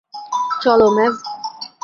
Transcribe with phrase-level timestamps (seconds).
[0.61, 1.13] চলো, ম্যাভ।